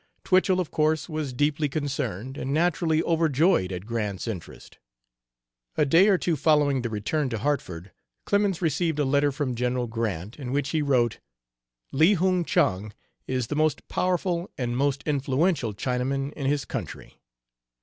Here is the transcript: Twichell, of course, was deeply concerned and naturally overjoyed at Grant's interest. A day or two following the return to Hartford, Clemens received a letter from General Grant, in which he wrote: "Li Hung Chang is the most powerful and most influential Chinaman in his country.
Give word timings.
Twichell, 0.23 0.59
of 0.59 0.71
course, 0.71 1.07
was 1.07 1.31
deeply 1.31 1.69
concerned 1.69 2.35
and 2.35 2.51
naturally 2.51 3.03
overjoyed 3.03 3.71
at 3.71 3.85
Grant's 3.85 4.27
interest. 4.27 4.79
A 5.77 5.85
day 5.85 6.07
or 6.07 6.17
two 6.17 6.35
following 6.35 6.81
the 6.81 6.89
return 6.89 7.29
to 7.29 7.37
Hartford, 7.37 7.91
Clemens 8.25 8.63
received 8.63 8.97
a 8.97 9.05
letter 9.05 9.31
from 9.31 9.53
General 9.53 9.85
Grant, 9.85 10.39
in 10.39 10.51
which 10.51 10.69
he 10.69 10.81
wrote: 10.81 11.19
"Li 11.91 12.15
Hung 12.15 12.43
Chang 12.43 12.93
is 13.27 13.45
the 13.45 13.55
most 13.55 13.87
powerful 13.89 14.49
and 14.57 14.75
most 14.75 15.03
influential 15.05 15.71
Chinaman 15.71 16.33
in 16.33 16.47
his 16.47 16.65
country. 16.65 17.19